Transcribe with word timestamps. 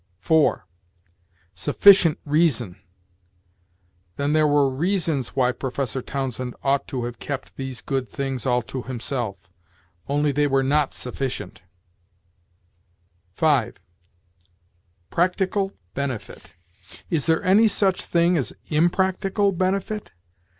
4. 0.17 0.65
"Sufficient 1.53 2.17
reason"! 2.25 2.75
Then 4.15 4.33
there 4.33 4.47
were 4.47 4.67
reasons 4.67 5.35
why 5.35 5.51
Professor 5.51 6.01
Townsend 6.01 6.55
ought 6.63 6.87
to 6.87 7.03
have 7.03 7.19
kept 7.19 7.55
these 7.55 7.83
good 7.83 8.09
things 8.09 8.43
all 8.47 8.63
to 8.63 8.81
himself; 8.81 9.47
only, 10.09 10.31
they 10.31 10.47
were 10.47 10.63
not 10.63 10.91
sufficient. 10.95 11.61
5. 13.35 13.77
"Practical 15.11 15.71
benefit"! 15.93 16.53
Is 17.11 17.27
there 17.27 17.43
any 17.43 17.67
such 17.67 18.03
thing 18.03 18.39
as 18.39 18.53
impractical 18.69 19.51
benefit? 19.51 20.13